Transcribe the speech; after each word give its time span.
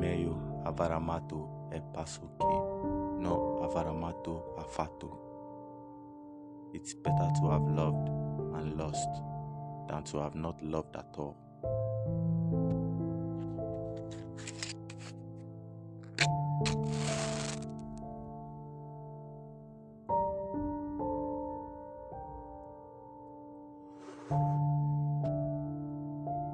meio 0.00 0.34
avaramato 0.64 1.68
e 1.70 1.80
passo 1.92 2.22
que 2.38 3.22
no 3.22 3.62
avaramato 3.62 4.54
afato. 4.56 5.10
It's 6.72 6.94
better 6.94 7.30
to 7.40 7.50
have 7.50 7.68
loved 7.68 8.08
and 8.54 8.76
lost 8.78 9.10
than 9.88 10.02
to 10.04 10.20
have 10.20 10.34
not 10.34 10.62
loved 10.62 10.96
at 10.96 11.14
all. 11.18 11.36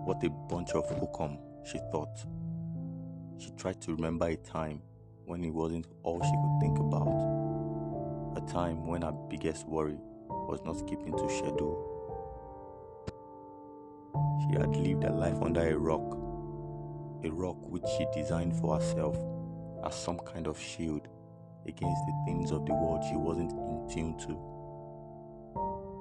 What 0.05 0.25
a 0.25 0.31
bunch 0.49 0.73
of 0.73 0.89
hook'em, 0.89 1.39
she 1.65 1.79
thought. 1.93 2.46
She 3.39 3.51
tried 3.51 3.81
to 3.83 3.95
remember 3.95 4.27
a 4.27 4.37
time 4.37 4.81
when 5.27 5.45
it 5.45 5.51
wasn't 5.51 5.87
all 6.03 6.21
she 6.23 6.31
could 6.31 6.59
think 6.61 6.79
about. 6.79 7.09
A 8.37 8.53
time 8.53 8.87
when 8.87 9.03
her 9.03 9.13
biggest 9.13 9.67
worry 9.67 9.99
was 10.29 10.61
not 10.65 10.87
keeping 10.87 11.13
to 11.13 11.29
schedule. 11.29 11.93
She 14.41 14.59
had 14.59 14.75
lived 14.77 15.05
a 15.05 15.13
life 15.13 15.41
under 15.43 15.69
a 15.69 15.77
rock, 15.77 16.15
a 17.25 17.31
rock 17.31 17.57
which 17.69 17.85
she 17.99 18.07
designed 18.15 18.57
for 18.57 18.77
herself 18.77 19.17
as 19.85 19.95
some 19.95 20.19
kind 20.19 20.47
of 20.47 20.59
shield 20.59 21.09
against 21.67 22.03
the 22.07 22.23
things 22.25 22.51
of 22.53 22.65
the 22.65 22.73
world 22.73 23.05
she 23.09 23.17
wasn't 23.17 23.53
in 23.53 23.89
tune 23.93 24.17
to. 24.19 24.33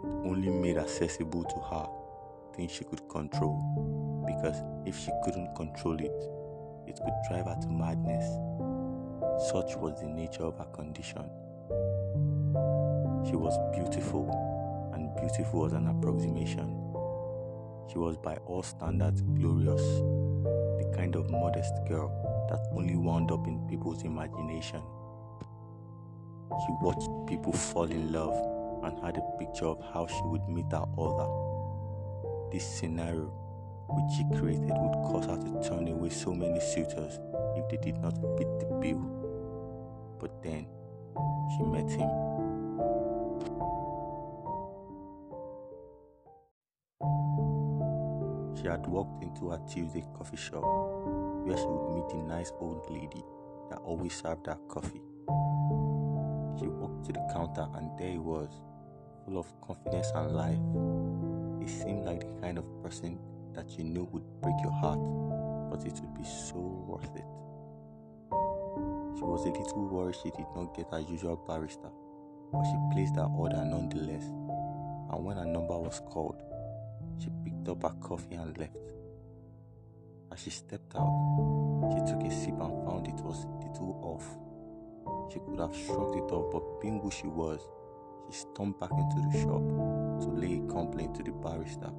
It 0.06 0.30
only 0.30 0.50
made 0.50 0.78
accessible 0.78 1.44
to 1.44 1.60
her 1.60 1.88
things 2.56 2.72
she 2.72 2.84
could 2.84 3.08
control 3.10 4.24
because 4.26 4.62
if 4.86 4.98
she 4.98 5.12
couldn't 5.24 5.56
control 5.56 6.00
it, 6.00 6.35
it 6.88 7.00
could 7.04 7.14
drive 7.28 7.46
her 7.46 7.58
to 7.62 7.70
madness. 7.70 8.26
Such 9.50 9.76
was 9.76 10.00
the 10.00 10.08
nature 10.08 10.44
of 10.44 10.58
her 10.58 10.66
condition. 10.66 11.30
She 13.28 13.36
was 13.36 13.58
beautiful, 13.74 14.30
and 14.94 15.14
beautiful 15.16 15.62
was 15.62 15.74
an 15.74 15.88
approximation. 15.88 16.70
She 17.92 17.98
was 17.98 18.18
by 18.18 18.36
all 18.46 18.64
standards 18.64 19.22
glorious, 19.22 19.82
the 19.82 20.92
kind 20.96 21.16
of 21.16 21.30
modest 21.30 21.74
girl 21.88 22.10
that 22.50 22.60
only 22.72 22.96
wound 22.96 23.32
up 23.32 23.48
in 23.48 23.68
people's 23.68 24.04
imagination. 24.04 24.82
She 26.66 26.74
watched 26.82 27.10
people 27.28 27.52
fall 27.52 27.86
in 27.86 28.12
love 28.12 28.36
and 28.84 29.00
had 29.04 29.18
a 29.18 29.38
picture 29.40 29.66
of 29.66 29.82
how 29.94 30.08
she 30.08 30.22
would 30.26 30.48
meet 30.48 30.72
her 30.72 30.86
other. 30.98 31.28
This 32.52 32.66
scenario 32.66 33.34
which 33.90 34.18
she 34.18 34.24
created 34.38 34.72
would 34.72 34.94
cause 35.06 35.26
her 35.26 35.38
to 35.38 35.70
turn 35.70 35.88
away 35.88 36.10
so 36.10 36.34
many 36.34 36.60
suitors 36.60 37.20
if 37.56 37.70
they 37.70 37.78
did 37.78 37.98
not 38.02 38.14
fit 38.38 38.48
the 38.60 38.66
bill. 38.82 39.00
But 40.20 40.42
then 40.42 40.68
she 41.56 41.64
met 41.64 41.90
him. 41.90 42.10
She 48.58 48.68
had 48.68 48.88
walked 48.88 49.22
into 49.22 49.52
a 49.52 49.60
Tuesday 49.70 50.04
coffee 50.18 50.38
shop 50.38 50.64
where 51.46 51.58
she 51.58 51.66
would 51.66 51.96
meet 51.96 52.12
a 52.14 52.28
nice 52.28 52.52
old 52.60 52.90
lady 52.90 53.24
that 53.70 53.80
always 53.80 54.14
served 54.14 54.48
her 54.48 54.58
coffee. 54.68 55.02
She 56.60 56.68
walked 56.68 57.06
to 57.06 57.14
the 57.14 57.30
counter 57.32 57.68
and 57.76 57.98
there 58.00 58.12
he 58.12 58.18
was, 58.18 58.50
full 59.26 59.38
of 59.38 59.46
confidence 59.62 60.12
and 60.16 60.32
life. 60.32 61.62
He 61.62 61.68
seemed 61.68 62.06
like 62.06 62.22
the 62.22 62.42
kind 62.42 62.58
of 62.58 62.66
person 62.82 63.20
that 63.56 63.78
you 63.78 63.84
knew 63.84 64.08
would 64.12 64.24
break 64.42 64.56
your 64.62 64.74
heart, 64.74 65.00
but 65.72 65.86
it 65.86 66.00
would 66.00 66.14
be 66.14 66.24
so 66.24 66.60
worth 66.60 67.16
it. 67.16 67.26
She 69.18 69.24
was 69.24 69.46
a 69.46 69.50
little 69.50 69.88
worried 69.88 70.16
she 70.22 70.30
did 70.32 70.46
not 70.56 70.76
get 70.76 70.92
her 70.92 71.00
usual 71.00 71.38
barista, 71.48 71.90
but 72.52 72.64
she 72.66 72.76
placed 72.92 73.16
her 73.16 73.30
order 73.36 73.64
nonetheless. 73.64 74.24
And 74.24 75.24
when 75.24 75.38
her 75.38 75.46
number 75.46 75.78
was 75.78 76.02
called, 76.06 76.42
she 77.18 77.30
picked 77.44 77.68
up 77.70 77.84
her 77.84 77.96
coffee 78.02 78.36
and 78.36 78.58
left. 78.58 78.76
As 80.32 80.42
she 80.42 80.50
stepped 80.50 80.96
out, 80.96 81.94
she 81.94 82.12
took 82.12 82.24
a 82.24 82.32
sip 82.32 82.60
and 82.60 82.86
found 82.86 83.08
it 83.08 83.24
was 83.24 83.46
a 83.46 83.48
little 83.66 84.00
off. 84.04 84.28
She 85.32 85.40
could 85.40 85.60
have 85.60 85.76
shrugged 85.76 86.18
it 86.18 86.32
off, 86.34 86.52
but 86.52 86.82
being 86.82 87.00
who 87.00 87.10
she 87.10 87.28
was, 87.28 87.62
she 88.30 88.38
stormed 88.38 88.80
back 88.80 88.92
into 88.92 89.22
the 89.22 89.40
shop 89.40 89.62
to 90.22 90.28
lay 90.28 90.60
a 90.60 90.68
complaint 90.68 91.16
to 91.16 91.24
the 91.24 91.32
barista, 91.32 91.94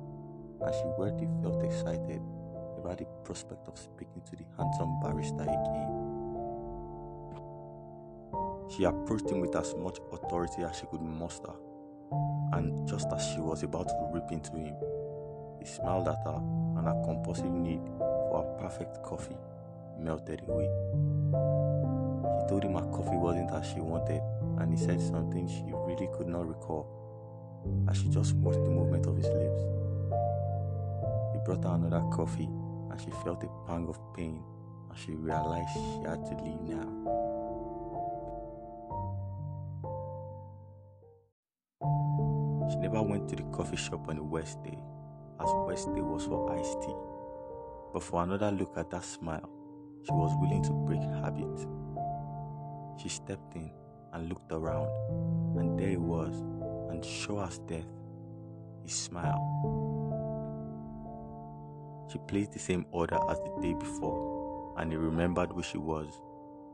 and 0.60 0.74
she 0.74 0.84
weirdly 0.98 1.28
felt 1.42 1.62
excited 1.62 2.20
about 2.78 2.98
the 2.98 3.06
prospect 3.24 3.66
of 3.68 3.78
speaking 3.78 4.22
to 4.30 4.36
the 4.36 4.44
handsome 4.56 5.00
barrister 5.00 5.42
again. 5.42 6.16
She 8.70 8.84
approached 8.84 9.30
him 9.30 9.40
with 9.40 9.54
as 9.56 9.74
much 9.76 9.98
authority 10.12 10.62
as 10.62 10.76
she 10.76 10.86
could 10.86 11.02
muster, 11.02 11.52
and 12.52 12.86
just 12.88 13.06
as 13.12 13.24
she 13.26 13.40
was 13.40 13.62
about 13.62 13.88
to 13.88 14.10
rip 14.12 14.30
into 14.32 14.52
him, 14.56 14.74
he 15.60 15.66
smiled 15.66 16.08
at 16.08 16.18
her, 16.24 16.40
and 16.76 16.86
her 16.86 17.02
compulsive 17.04 17.50
need 17.50 17.80
for 17.98 18.44
a 18.44 18.60
perfect 18.60 19.02
coffee 19.02 19.36
melted 19.98 20.42
away. 20.48 20.68
She 22.40 22.48
told 22.48 22.64
him 22.64 22.74
her 22.74 22.86
coffee 22.92 23.16
wasn't 23.16 23.50
as 23.52 23.66
she 23.66 23.80
wanted, 23.80 24.20
and 24.58 24.70
he 24.70 24.76
said 24.76 25.00
something 25.00 25.48
she 25.48 25.64
really 25.72 26.08
could 26.16 26.28
not 26.28 26.46
recall, 26.46 26.86
as 27.88 27.96
she 27.96 28.08
just 28.08 28.34
watched 28.36 28.62
the 28.64 28.70
movement 28.70 29.06
of 29.06 29.16
his 29.16 29.26
lips. 29.26 29.85
Brought 31.46 31.62
her 31.62 31.74
another 31.76 32.04
coffee, 32.10 32.48
and 32.90 33.00
she 33.00 33.12
felt 33.22 33.44
a 33.44 33.48
pang 33.68 33.86
of 33.88 34.00
pain 34.16 34.42
as 34.92 34.98
she 34.98 35.12
realized 35.12 35.68
she 35.74 36.02
had 36.04 36.24
to 36.26 36.34
leave 36.42 36.60
now. 36.62 36.88
She 42.68 42.76
never 42.78 43.00
went 43.00 43.28
to 43.28 43.36
the 43.36 43.44
coffee 43.52 43.76
shop 43.76 44.08
on 44.08 44.18
a 44.18 44.24
Wednesday, 44.24 44.76
as 45.40 45.48
Wednesday 45.64 46.00
was 46.00 46.24
for 46.24 46.52
iced 46.52 46.82
tea. 46.82 46.96
But 47.92 48.02
for 48.02 48.24
another 48.24 48.50
look 48.50 48.76
at 48.76 48.90
that 48.90 49.04
smile, 49.04 49.48
she 50.04 50.10
was 50.10 50.34
willing 50.40 50.64
to 50.64 50.72
break 50.72 51.00
habit. 51.22 51.64
She 53.00 53.08
stepped 53.08 53.54
in 53.54 53.70
and 54.12 54.28
looked 54.28 54.50
around, 54.50 54.88
and 55.56 55.78
there 55.78 55.90
he 55.90 55.96
was, 55.96 56.40
and 56.90 57.04
sure 57.04 57.44
as 57.44 57.60
death, 57.60 57.86
he 58.82 58.88
smiled. 58.88 59.95
She 62.08 62.18
placed 62.28 62.52
the 62.52 62.58
same 62.58 62.86
order 62.92 63.18
as 63.28 63.38
the 63.38 63.60
day 63.60 63.74
before, 63.74 64.74
and 64.78 64.92
he 64.92 64.96
remembered 64.96 65.50
who 65.50 65.62
she 65.62 65.78
was 65.78 66.08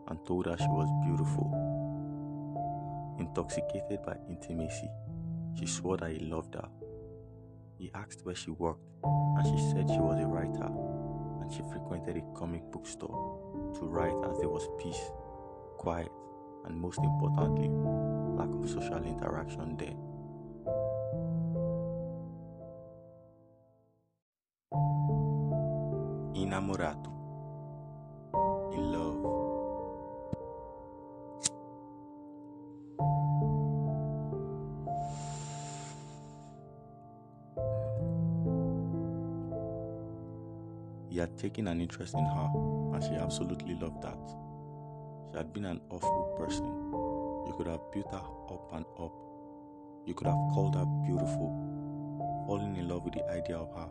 and 0.08 0.24
told 0.26 0.46
her 0.46 0.56
she 0.56 0.68
was 0.68 0.88
beautiful. 1.04 1.48
Intoxicated 3.18 4.02
by 4.04 4.16
intimacy, 4.28 4.90
she 5.58 5.66
swore 5.66 5.96
that 5.98 6.10
he 6.10 6.18
loved 6.20 6.54
her. 6.54 6.68
He 7.78 7.90
asked 7.94 8.24
where 8.24 8.34
she 8.34 8.50
worked, 8.50 8.82
and 9.04 9.46
she 9.46 9.70
said 9.70 9.88
she 9.88 9.98
was 9.98 10.20
a 10.20 10.26
writer, 10.26 10.70
and 11.40 11.52
she 11.52 11.62
frequented 11.70 12.16
a 12.16 12.38
comic 12.38 12.62
book 12.70 12.86
store 12.86 13.72
to 13.74 13.86
write 13.86 14.14
as 14.30 14.38
there 14.38 14.48
was 14.48 14.68
peace, 14.82 15.10
quiet, 15.78 16.10
and 16.66 16.78
most 16.78 16.98
importantly, 16.98 17.68
lack 18.36 18.48
of 18.48 18.68
social 18.68 19.02
interaction 19.02 19.76
there. 19.76 20.11
Innamorato. 26.42 27.10
In 28.74 28.92
love. 28.92 29.18
He 41.10 41.18
had 41.18 41.38
taken 41.38 41.68
an 41.68 41.80
interest 41.80 42.14
in 42.14 42.24
her, 42.24 42.50
and 42.94 43.02
she 43.04 43.10
absolutely 43.10 43.74
loved 43.74 44.02
that. 44.02 44.18
She 45.30 45.36
had 45.36 45.52
been 45.52 45.66
an 45.66 45.80
awful 45.90 46.34
person. 46.36 46.66
You 47.46 47.54
could 47.56 47.68
have 47.68 47.92
built 47.92 48.10
her 48.10 48.16
up 48.16 48.72
and 48.72 48.84
up. 48.98 49.12
You 50.06 50.14
could 50.14 50.26
have 50.26 50.40
called 50.52 50.74
her 50.74 50.86
beautiful, 51.06 51.52
falling 52.46 52.74
in 52.76 52.88
love 52.88 53.04
with 53.04 53.14
the 53.14 53.30
idea 53.30 53.56
of 53.56 53.72
her, 53.76 53.88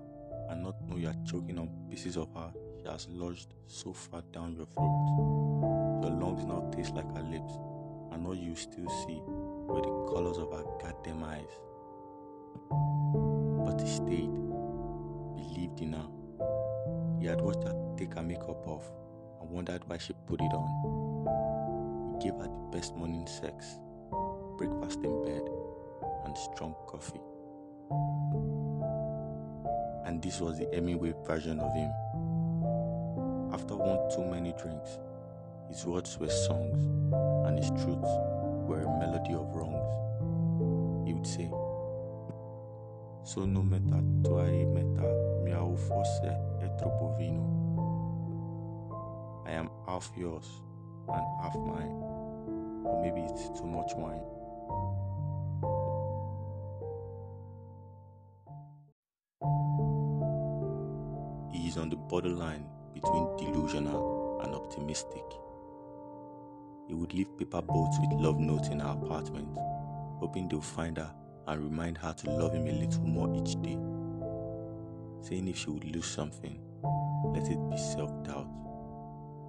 and 0.51 0.63
not 0.63 0.75
know 0.87 0.97
you 0.97 1.07
are 1.07 1.15
choking 1.25 1.57
on 1.57 1.69
pieces 1.89 2.17
of 2.17 2.27
her 2.35 2.51
she 2.81 2.89
has 2.89 3.07
lodged 3.09 3.53
so 3.67 3.93
far 3.93 4.21
down 4.33 4.55
your 4.55 4.65
throat. 4.65 6.01
Your 6.01 6.11
lungs 6.11 6.45
now 6.45 6.67
taste 6.75 6.95
like 6.95 7.15
her 7.15 7.23
lips, 7.23 7.53
and 8.11 8.25
all 8.25 8.35
you 8.35 8.55
still 8.55 8.89
see 8.89 9.21
were 9.25 9.81
the 9.81 10.11
colors 10.11 10.37
of 10.37 10.51
her 10.51 10.63
goddamn 10.81 11.23
eyes. 11.23 11.53
But 12.69 13.79
he 13.81 13.87
stayed, 13.87 14.33
believed 15.35 15.79
in 15.81 15.93
her. 15.93 16.07
He 17.19 17.27
had 17.27 17.41
watched 17.41 17.63
her 17.63 17.75
take 17.97 18.15
her 18.15 18.23
makeup 18.23 18.67
off 18.67 18.89
and 19.41 19.49
wondered 19.51 19.83
why 19.87 19.99
she 19.99 20.13
put 20.25 20.41
it 20.41 20.51
on. 20.53 22.13
He 22.13 22.29
gave 22.29 22.37
her 22.39 22.47
the 22.47 22.77
best 22.77 22.95
morning 22.95 23.27
sex, 23.27 23.77
breakfast 24.57 24.99
in 25.03 25.23
bed, 25.23 25.47
and 26.25 26.35
strong 26.35 26.73
coffee. 26.87 27.21
And 30.05 30.21
this 30.21 30.41
was 30.41 30.57
the 30.57 30.67
Hemingway 30.73 31.13
version 31.25 31.59
of 31.59 31.73
him. 31.73 31.91
After 33.53 33.75
one 33.75 34.09
too 34.09 34.25
many 34.25 34.53
drinks, 34.61 34.97
his 35.69 35.85
words 35.85 36.17
were 36.17 36.29
songs, 36.29 36.79
and 37.47 37.57
his 37.57 37.69
truths 37.69 38.13
were 38.67 38.81
a 38.81 38.99
melody 38.99 39.33
of 39.33 39.53
wrongs. 39.55 41.07
He 41.07 41.13
would 41.13 41.27
say, 41.27 41.49
Sono 43.23 43.61
meta 43.61 44.01
tuai 44.23 44.65
meta 44.65 45.07
miau 45.43 45.77
fosse 45.77 46.31
etro 46.63 46.89
I 49.45 49.51
am 49.51 49.69
half 49.85 50.09
yours 50.15 50.47
and 51.07 51.25
half 51.43 51.55
mine, 51.55 51.91
or 52.85 53.01
maybe 53.01 53.21
it's 53.21 53.49
too 53.59 53.67
much 53.67 53.91
wine. 53.95 54.23
The 61.91 61.97
borderline 61.97 62.65
between 62.93 63.35
delusional 63.37 64.39
and 64.43 64.55
optimistic. 64.55 65.25
He 66.87 66.93
would 66.93 67.13
leave 67.13 67.37
paper 67.37 67.61
boats 67.61 67.97
with 67.99 68.13
love 68.13 68.39
notes 68.39 68.69
in 68.69 68.79
her 68.79 68.91
apartment, 68.91 69.57
hoping 70.19 70.47
they'll 70.47 70.61
find 70.61 70.97
her 70.97 71.13
and 71.47 71.63
remind 71.63 71.97
her 71.97 72.13
to 72.13 72.29
love 72.29 72.53
him 72.53 72.65
a 72.65 72.71
little 72.71 73.03
more 73.03 73.35
each 73.35 73.61
day. 73.61 73.77
Saying 75.21 75.49
if 75.49 75.57
she 75.57 75.69
would 75.69 75.83
lose 75.83 76.05
something, 76.05 76.61
let 77.25 77.43
it 77.49 77.69
be 77.69 77.77
self 77.77 78.11
doubt. 78.23 78.47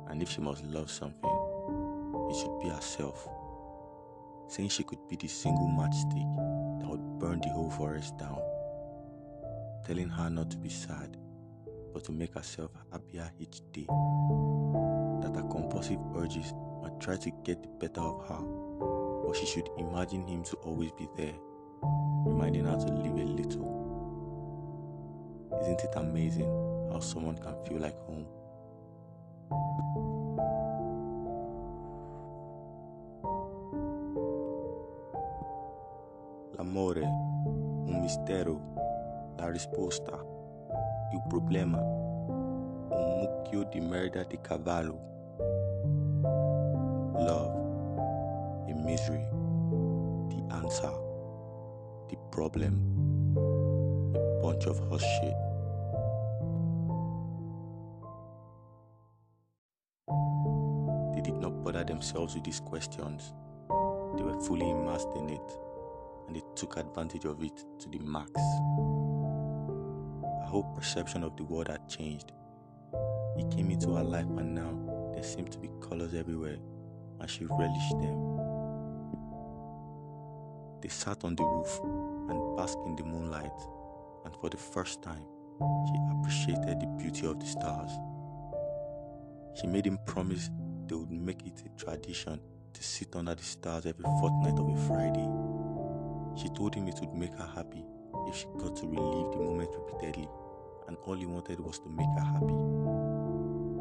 And 0.08 0.20
if 0.20 0.28
she 0.28 0.40
must 0.40 0.64
love 0.64 0.90
something, 0.90 1.30
it 2.28 2.36
should 2.36 2.58
be 2.60 2.68
herself. 2.68 3.28
Saying 4.48 4.68
she 4.68 4.82
could 4.82 5.06
be 5.08 5.14
the 5.14 5.28
single 5.28 5.68
matchstick 5.68 6.80
that 6.80 6.88
would 6.88 7.18
burn 7.20 7.40
the 7.40 7.50
whole 7.50 7.70
forest 7.70 8.18
down. 8.18 8.40
Telling 9.86 10.08
her 10.08 10.28
not 10.28 10.50
to 10.50 10.56
be 10.58 10.68
sad, 10.68 11.16
but 11.92 12.04
to 12.04 12.12
make 12.12 12.34
herself 12.34 12.70
happier 12.90 13.30
each 13.38 13.60
day. 13.72 13.86
That 15.22 15.34
her 15.36 15.46
compulsive 15.50 15.98
urges 16.16 16.52
might 16.82 16.98
try 17.00 17.16
to 17.16 17.30
get 17.44 17.62
the 17.62 17.68
better 17.68 18.00
of 18.00 18.26
her, 18.28 18.42
but 19.26 19.36
she 19.36 19.46
should 19.46 19.68
imagine 19.78 20.26
him 20.26 20.42
to 20.44 20.56
always 20.56 20.92
be 20.92 21.08
there, 21.16 21.34
reminding 22.24 22.64
her 22.64 22.76
to 22.76 22.92
live 22.92 23.16
a 23.16 23.24
little. 23.24 23.82
Isn't 25.60 25.80
it 25.80 25.92
amazing 25.96 26.48
how 26.92 27.00
someone 27.00 27.36
can 27.38 27.54
feel 27.64 27.78
like 27.78 27.98
home? 28.06 28.26
L'amore, 36.58 37.04
un 37.04 38.00
mistero, 38.02 38.60
la 39.38 39.46
risposta 39.46 40.41
il 41.12 41.22
problema, 41.28 41.78
un 41.78 43.18
mucchio 43.20 43.64
di 43.64 43.80
merda 43.80 44.24
di 44.24 44.38
cavallo. 44.40 44.98
Love, 47.14 47.54
a 48.68 48.74
misery, 48.74 49.26
the 50.28 50.42
answer, 50.54 50.92
the 52.08 52.16
problem, 52.30 52.74
a 53.36 54.40
bunch 54.40 54.66
of 54.66 54.78
horse 54.88 55.04
shit. 55.20 55.36
They 61.14 61.20
did 61.20 61.38
not 61.38 61.62
bother 61.62 61.84
themselves 61.84 62.34
with 62.34 62.44
these 62.44 62.60
questions. 62.60 63.34
They 64.16 64.24
were 64.24 64.40
fully 64.40 64.68
immersed 64.68 65.14
in 65.16 65.28
it, 65.28 65.58
and 66.26 66.36
they 66.36 66.42
took 66.54 66.76
advantage 66.78 67.26
of 67.26 67.42
it 67.42 67.64
to 67.80 67.88
the 67.90 67.98
max 67.98 68.30
whole 70.52 70.74
perception 70.74 71.24
of 71.24 71.34
the 71.38 71.44
world 71.44 71.68
had 71.68 71.88
changed. 71.88 72.30
He 73.38 73.44
came 73.44 73.70
into 73.70 73.94
her 73.94 74.04
life, 74.04 74.26
and 74.36 74.54
now 74.54 75.10
there 75.14 75.22
seemed 75.22 75.50
to 75.52 75.58
be 75.58 75.70
colors 75.80 76.12
everywhere, 76.12 76.58
and 77.20 77.30
she 77.30 77.46
relished 77.46 77.98
them. 78.02 78.18
They 80.82 80.90
sat 80.90 81.24
on 81.24 81.36
the 81.36 81.42
roof 81.42 81.80
and 82.28 82.56
basked 82.58 82.82
in 82.84 82.96
the 82.96 83.02
moonlight, 83.02 83.58
and 84.26 84.36
for 84.36 84.50
the 84.50 84.58
first 84.58 85.00
time, 85.00 85.24
she 85.86 85.94
appreciated 86.12 86.80
the 86.80 86.86
beauty 86.98 87.26
of 87.26 87.40
the 87.40 87.46
stars. 87.46 87.90
She 89.58 89.66
made 89.66 89.86
him 89.86 89.98
promise 90.04 90.50
they 90.86 90.96
would 90.96 91.10
make 91.10 91.46
it 91.46 91.62
a 91.64 91.82
tradition 91.82 92.38
to 92.74 92.82
sit 92.82 93.16
under 93.16 93.34
the 93.34 93.42
stars 93.42 93.86
every 93.86 94.04
fortnight 94.20 94.58
of 94.58 94.68
a 94.68 94.76
Friday. 94.86 95.28
She 96.36 96.50
told 96.50 96.74
him 96.74 96.88
it 96.88 97.00
would 97.00 97.14
make 97.14 97.32
her 97.36 97.50
happy 97.54 97.86
if 98.28 98.36
she 98.36 98.46
got 98.58 98.76
to 98.76 98.86
relive 98.86 99.32
the 99.32 99.38
moment 99.38 99.70
repeatedly 99.74 100.28
and 100.88 100.96
all 101.04 101.14
he 101.14 101.26
wanted 101.26 101.60
was 101.60 101.78
to 101.80 101.88
make 101.88 102.08
her 102.18 102.24
happy. 102.24 102.54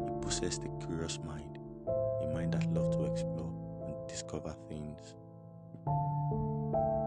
He 0.06 0.20
possessed 0.20 0.62
a 0.64 0.86
curious 0.86 1.18
mind, 1.24 1.58
a 2.22 2.26
mind 2.32 2.54
that 2.54 2.70
loved 2.72 2.92
to 2.94 3.04
explore 3.04 3.52
and 3.86 4.08
discover 4.08 4.54
things. 4.68 5.14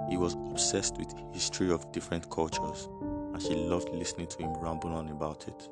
He 0.09 0.17
was 0.17 0.33
obsessed 0.33 0.97
with 0.97 1.13
history 1.33 1.71
of 1.71 1.91
different 1.91 2.29
cultures, 2.29 2.89
and 3.33 3.41
she 3.41 3.55
loved 3.55 3.89
listening 3.89 4.27
to 4.27 4.37
him 4.39 4.53
ramble 4.53 4.93
on 4.93 5.09
about 5.09 5.47
it. 5.47 5.69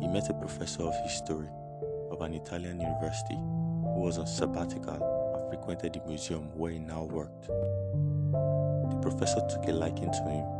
He 0.00 0.08
met 0.08 0.30
a 0.30 0.34
professor 0.34 0.82
of 0.82 0.94
history 1.02 1.48
of 2.10 2.20
an 2.20 2.34
Italian 2.34 2.80
university 2.80 3.34
who 3.34 4.00
was 4.00 4.18
on 4.18 4.26
sabbatical 4.26 5.34
and 5.34 5.48
frequented 5.48 5.94
the 5.94 6.00
museum 6.08 6.56
where 6.56 6.72
he 6.72 6.78
now 6.78 7.04
worked. 7.04 7.48
The 7.48 8.98
professor 9.02 9.40
took 9.48 9.66
a 9.68 9.72
liking 9.72 10.12
to 10.12 10.22
him 10.22 10.55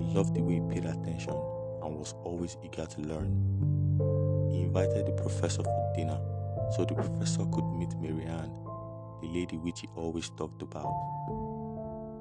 he 0.00 0.14
loved 0.14 0.34
the 0.34 0.40
way 0.42 0.54
he 0.54 0.60
paid 0.60 0.84
attention 0.84 1.34
and 1.82 1.96
was 1.96 2.14
always 2.24 2.56
eager 2.64 2.86
to 2.86 3.00
learn. 3.02 3.30
He 4.50 4.62
invited 4.62 5.06
the 5.06 5.12
professor 5.12 5.62
for 5.62 5.92
dinner 5.94 6.18
so 6.76 6.84
the 6.84 6.94
professor 6.94 7.44
could 7.52 7.64
meet 7.76 7.94
Marianne, 7.96 8.52
the 9.20 9.28
lady 9.28 9.56
which 9.56 9.80
he 9.80 9.88
always 9.96 10.30
talked 10.30 10.62
about. 10.62 10.90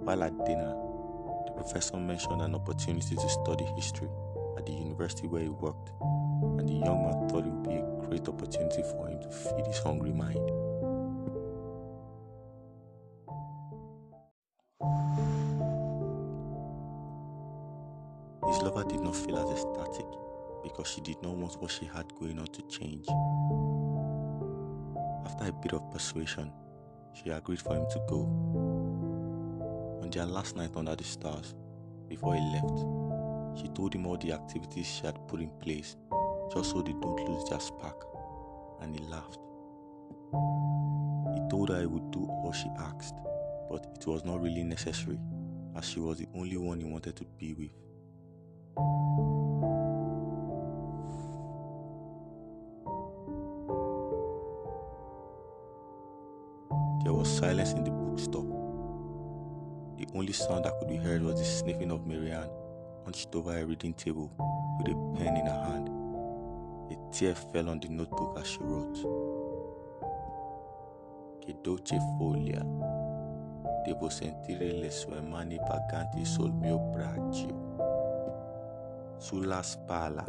While 0.03 0.23
at 0.23 0.45
dinner, 0.45 0.75
the 1.45 1.53
professor 1.55 1.97
mentioned 1.97 2.41
an 2.41 2.55
opportunity 2.55 3.15
to 3.15 3.29
study 3.29 3.65
history 3.75 4.09
at 4.57 4.65
the 4.65 4.73
university 4.73 5.27
where 5.27 5.43
he 5.43 5.49
worked, 5.49 5.91
and 6.01 6.67
the 6.67 6.73
young 6.73 7.03
man 7.03 7.29
thought 7.29 7.45
it 7.45 7.51
would 7.51 7.63
be 7.63 7.75
a 7.75 8.07
great 8.07 8.27
opportunity 8.27 8.81
for 8.83 9.07
him 9.07 9.21
to 9.21 9.29
feed 9.29 9.65
his 9.65 9.79
hungry 9.79 10.11
mind. 10.11 10.68
His 18.59 18.65
lover 18.65 18.83
did 18.83 18.99
not 18.99 19.15
feel 19.15 19.37
as 19.37 19.49
ecstatic 19.51 20.05
because 20.63 20.85
she 20.85 20.99
did 20.99 21.15
not 21.23 21.33
want 21.37 21.61
what 21.61 21.71
she 21.71 21.85
had 21.85 22.13
going 22.19 22.37
on 22.39 22.47
to 22.47 22.61
change. 22.63 23.07
After 25.25 25.47
a 25.47 25.53
bit 25.53 25.71
of 25.71 25.89
persuasion, 25.93 26.51
she 27.13 27.29
agreed 27.29 27.61
for 27.61 27.73
him 27.73 27.85
to 27.89 28.01
go. 28.09 28.23
On 30.03 30.09
their 30.09 30.25
last 30.25 30.57
night 30.57 30.71
under 30.75 30.93
the 30.93 31.05
stars, 31.05 31.55
before 32.09 32.35
he 32.35 32.41
left, 32.51 33.61
she 33.61 33.69
told 33.69 33.95
him 33.95 34.05
all 34.05 34.17
the 34.17 34.33
activities 34.33 34.87
she 34.87 35.05
had 35.05 35.25
put 35.29 35.39
in 35.39 35.51
place 35.61 35.95
just 36.53 36.71
so 36.71 36.81
they 36.81 36.91
don't 36.91 37.29
lose 37.29 37.49
their 37.49 37.61
spark, 37.61 38.03
and 38.81 38.93
he 38.93 39.05
laughed. 39.05 39.39
He 41.33 41.49
told 41.49 41.69
her 41.69 41.79
he 41.79 41.85
would 41.85 42.11
do 42.11 42.25
all 42.25 42.51
she 42.51 42.67
asked, 42.77 43.15
but 43.71 43.87
it 43.95 44.05
was 44.05 44.25
not 44.25 44.41
really 44.41 44.65
necessary 44.65 45.17
as 45.77 45.87
she 45.87 46.01
was 46.01 46.17
the 46.17 46.27
only 46.35 46.57
one 46.57 46.81
he 46.81 46.85
wanted 46.85 47.15
to 47.15 47.23
be 47.37 47.53
with. 47.53 47.71
There 57.03 57.13
was 57.13 57.29
silence 57.29 57.71
in 57.71 57.83
the 57.83 57.91
bookstore. 57.91 58.45
The 59.97 60.07
only 60.13 60.33
sound 60.33 60.65
that 60.65 60.77
could 60.79 60.89
be 60.89 60.97
heard 60.97 61.23
was 61.23 61.39
the 61.39 61.45
sniffing 61.45 61.91
of 61.91 62.05
Marianne, 62.05 62.49
hunched 63.05 63.33
over 63.33 63.57
a 63.57 63.65
reading 63.65 63.93
table 63.93 64.29
with 64.77 64.87
a 64.91 65.17
pen 65.17 65.35
in 65.37 65.45
her 65.45 65.63
hand. 65.63 65.89
A 66.91 66.95
tear 67.11 67.35
fell 67.35 67.69
on 67.69 67.79
the 67.79 67.87
notebook 67.87 68.37
as 68.39 68.47
she 68.47 68.59
wrote. 68.61 68.95
Che 71.41 71.55
dolce 71.63 71.97
foglia, 72.17 72.63
devo 73.85 74.09
sentire 74.09 74.73
le 74.73 74.91
sue 74.91 75.21
mani 75.21 75.57
paganti 75.57 76.25
sul 76.25 76.51
mio 76.51 76.77
braccio, 76.77 77.68
sulla 79.19 79.61
spalla, 79.61 80.25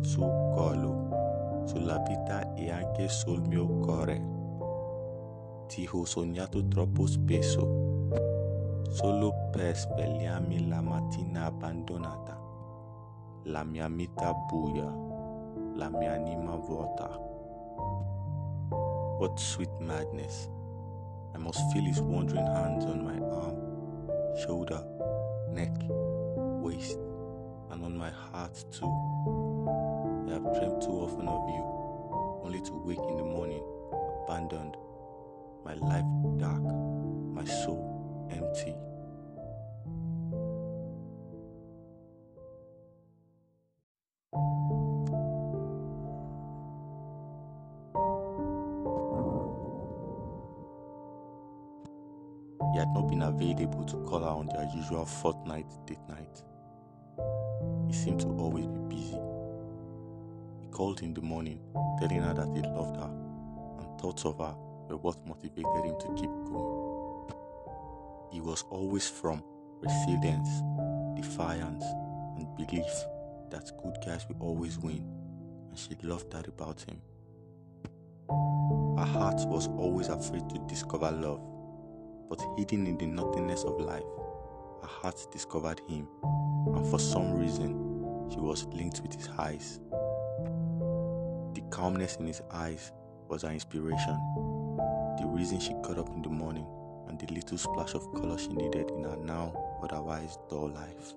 sul 0.00 0.30
collo, 0.54 1.64
sulla 1.64 1.98
vita 1.98 2.54
e 2.54 2.70
anche 2.70 3.08
sul 3.08 3.42
mio 3.42 3.66
cuore 3.80 4.36
ti 5.68 5.86
ho 5.92 6.04
sognato 6.06 6.66
troppo 6.66 7.06
spesso, 7.06 8.08
solo 8.88 9.48
per 9.50 9.76
svegliarmi 9.76 10.66
la 10.66 10.80
mattina 10.80 11.44
abbandonata, 11.44 12.40
la 13.44 13.64
mia 13.64 13.86
vita 13.88 14.32
buia, 14.32 14.90
la 15.74 15.90
mia 15.90 16.14
anima 16.14 16.56
vuota. 16.56 17.06
What 19.18 19.38
sweet 19.38 19.70
madness! 19.78 20.48
I 21.34 21.38
must 21.38 21.60
feel 21.70 21.84
his 21.84 22.00
wandering 22.00 22.46
hands 22.46 22.86
on 22.86 23.04
my 23.04 23.18
arm, 23.18 23.56
shoulder, 24.38 24.82
neck, 25.50 25.76
my 28.08 28.38
heart 28.38 28.54
too. 28.72 28.86
I 30.28 30.32
have 30.32 30.42
dreamt 30.58 30.82
too 30.82 30.92
often 30.92 31.28
of 31.28 31.48
you, 31.48 31.62
only 32.44 32.60
to 32.62 32.72
wake 32.84 32.98
in 32.98 33.16
the 33.16 33.24
morning 33.24 33.62
abandoned, 34.24 34.76
my 35.64 35.74
life 35.74 36.04
dark, 36.38 36.62
my 37.34 37.44
soul 37.44 38.28
empty. 38.30 38.74
He 52.72 52.78
had 52.78 52.88
not 52.94 53.08
been 53.08 53.22
available 53.22 53.84
to 53.84 53.96
call 54.04 54.20
her 54.20 54.26
on 54.26 54.46
their 54.46 54.68
usual 54.74 55.04
fortnight 55.04 55.66
date 55.86 55.98
night. 56.08 56.42
He 57.88 57.94
seemed 57.94 58.20
to 58.20 58.28
always 58.38 58.66
be 58.66 58.78
busy. 58.94 59.18
He 60.60 60.68
called 60.70 61.00
in 61.02 61.14
the 61.14 61.22
morning, 61.22 61.58
telling 61.98 62.20
her 62.20 62.34
that 62.34 62.54
he 62.54 62.60
loved 62.60 62.96
her, 62.96 63.10
and 63.80 64.00
thoughts 64.00 64.26
of 64.26 64.36
her 64.38 64.54
were 64.88 64.98
what 64.98 65.26
motivated 65.26 65.84
him 65.84 65.98
to 65.98 66.14
keep 66.14 66.30
going. 66.30 67.32
He 68.30 68.40
was 68.42 68.64
always 68.70 69.08
from 69.08 69.42
resilience, 69.80 70.62
defiance, 71.16 71.84
and 72.36 72.54
belief 72.56 72.92
that 73.50 73.70
good 73.82 73.96
guys 74.04 74.26
will 74.28 74.36
always 74.40 74.78
win, 74.78 75.02
and 75.70 75.78
she 75.78 75.96
loved 76.02 76.30
that 76.32 76.46
about 76.46 76.82
him. 76.82 77.00
Her 78.98 79.06
heart 79.06 79.40
was 79.46 79.68
always 79.68 80.08
afraid 80.08 80.48
to 80.50 80.58
discover 80.68 81.10
love, 81.10 81.40
but 82.28 82.42
hidden 82.58 82.86
in 82.86 82.98
the 82.98 83.06
nothingness 83.06 83.64
of 83.64 83.80
life, 83.80 84.02
her 84.80 84.86
heart 84.86 85.26
discovered 85.32 85.80
him, 85.88 86.06
and 86.74 86.86
for 86.86 86.98
some 86.98 87.32
reason, 87.34 88.28
she 88.30 88.38
was 88.38 88.66
linked 88.66 89.00
with 89.00 89.14
his 89.14 89.28
eyes. 89.38 89.80
The 91.54 91.62
calmness 91.70 92.16
in 92.16 92.26
his 92.26 92.42
eyes 92.50 92.92
was 93.28 93.42
her 93.42 93.50
inspiration, 93.50 94.18
the 95.18 95.26
reason 95.26 95.60
she 95.60 95.74
got 95.82 95.98
up 95.98 96.08
in 96.08 96.22
the 96.22 96.28
morning, 96.28 96.66
and 97.08 97.18
the 97.18 97.26
little 97.32 97.58
splash 97.58 97.94
of 97.94 98.12
color 98.14 98.38
she 98.38 98.48
needed 98.48 98.90
in 98.90 99.04
her 99.04 99.16
now 99.16 99.52
otherwise 99.82 100.38
dull 100.48 100.70
life. 100.70 101.14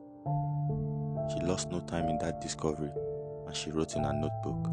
She 1.31 1.39
lost 1.45 1.71
no 1.71 1.79
time 1.81 2.09
in 2.09 2.17
that 2.19 2.41
discovery, 2.41 2.91
and 3.45 3.55
she 3.55 3.71
wrote 3.71 3.95
in 3.95 4.03
her 4.03 4.13
notebook. 4.13 4.69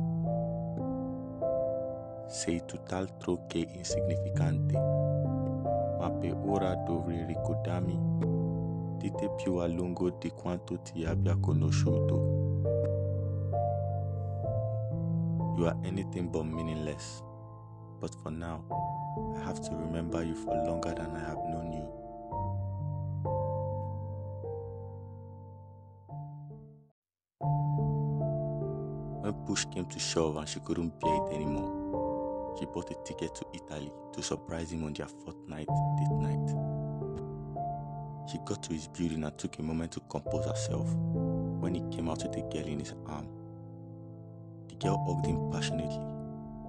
Sei 2.29 2.63
tutt'altro 2.65 3.47
che 3.47 3.67
insignificante, 3.73 4.79
ma 5.99 6.11
per 6.11 6.37
ora 6.45 6.75
dovrei 6.75 7.25
di 8.99 9.11
te 9.13 9.31
più 9.31 9.55
a 9.57 9.67
lungo 9.67 10.11
di 10.11 10.31
quanto 10.31 10.81
ti 10.83 11.05
abbia 11.05 11.37
conosciuto. 11.37 12.37
You 15.57 15.67
are 15.67 15.77
anything 15.85 16.31
but 16.31 16.45
meaningless, 16.45 17.23
but 18.01 18.15
for 18.23 18.31
now, 18.31 18.63
I 19.37 19.41
have 19.45 19.61
to 19.61 19.77
remember 19.77 20.23
you 20.23 20.35
for 20.35 20.55
longer 20.55 20.93
than 20.95 21.15
I 21.15 21.21
have 21.21 21.39
known 21.49 21.73
you. 21.73 21.99
When 29.23 29.35
push 29.45 29.67
came 29.71 29.87
to 29.87 29.99
shove 29.99 30.37
and 30.37 30.49
she 30.49 30.61
couldn't 30.61 30.99
bear 31.01 31.15
it 31.15 31.35
anymore, 31.35 32.57
she 32.59 32.67
bought 32.67 32.91
a 32.91 32.95
ticket 33.05 33.35
to 33.35 33.47
Italy 33.53 33.93
to 34.13 34.23
surprise 34.23 34.73
him 34.73 34.85
on 34.85 34.93
their 34.93 35.09
fortnight 35.09 35.67
date 35.67 36.17
night. 36.19 36.58
She 38.31 38.39
got 38.45 38.63
to 38.65 38.75
his 38.75 38.89
building 38.89 39.25
and 39.25 39.39
took 39.39 39.59
a 39.59 39.63
moment 39.63 39.93
to 39.93 40.01
compose 40.01 40.45
herself 40.45 40.87
when 40.95 41.75
he 41.75 41.81
came 41.97 42.11
out 42.11 42.23
with 42.23 42.37
a 42.37 42.43
girl 42.53 42.67
in 42.67 42.81
his 42.81 42.93
arm. 43.07 43.27
The 44.69 44.75
girl 44.75 45.03
hugged 45.07 45.27
him 45.27 45.51
passionately 45.51 45.97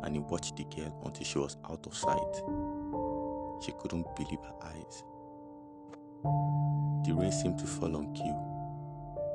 and 0.04 0.16
he 0.16 0.20
watched 0.20 0.56
the 0.56 0.64
girl 0.64 1.02
until 1.06 1.26
she 1.26 1.38
was 1.38 1.58
out 1.70 1.86
of 1.86 1.94
sight. 1.94 2.36
She 3.62 3.74
couldn't 3.78 4.16
believe 4.16 4.40
her 4.40 4.56
eyes. 4.64 5.04
The 7.06 7.14
rain 7.14 7.32
seemed 7.32 7.60
to 7.60 7.66
fall 7.66 7.96
on 7.98 8.14
cue. 8.14 8.38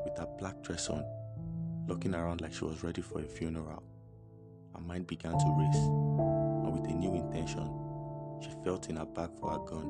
With 0.05 0.17
her 0.19 0.29
black 0.39 0.63
dress 0.63 0.89
on, 0.89 1.05
looking 1.87 2.15
around 2.15 2.41
like 2.41 2.55
she 2.55 2.65
was 2.65 2.83
ready 2.83 3.03
for 3.03 3.21
a 3.21 3.25
funeral, 3.25 3.83
her 4.75 4.81
mind 4.81 5.07
began 5.07 5.33
to 5.33 5.57
race, 5.59 5.77
and 5.77 6.73
with 6.73 6.91
a 6.91 6.95
new 6.95 7.15
intention, 7.15 7.84
she 8.45 8.51
felt 8.65 8.89
in 8.89 8.97
her 8.97 9.07
bag 9.07 9.31
for 9.41 9.51
her 9.51 9.59
gun, 9.59 9.87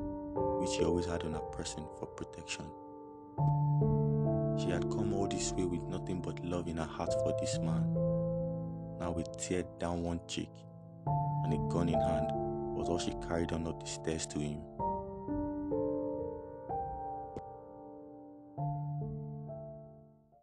which 0.59 0.69
she 0.71 0.83
always 0.83 1.05
had 1.05 1.23
on 1.23 1.33
her 1.33 1.39
person 1.39 1.83
for 1.99 2.05
protection. 2.05 2.65
She 4.57 4.69
had 4.71 4.89
come 4.89 5.13
all 5.13 5.27
this 5.27 5.51
way 5.51 5.65
with 5.65 5.81
nothing 5.83 6.21
but 6.21 6.43
love 6.43 6.67
in 6.67 6.77
her 6.77 6.85
heart 6.85 7.13
for 7.13 7.35
this 7.39 7.59
man. 7.59 7.93
Now, 8.99 9.11
with 9.11 9.37
tear 9.37 9.63
down 9.79 10.03
one 10.03 10.21
cheek 10.27 10.51
and 11.43 11.53
a 11.53 11.57
gun 11.73 11.89
in 11.89 11.99
hand, 11.99 12.31
was 12.75 12.87
all 12.87 12.99
she 12.99 13.13
carried 13.27 13.51
on 13.51 13.67
up 13.67 13.83
the 13.83 13.89
stairs 13.89 14.25
to 14.27 14.39
him. 14.39 14.61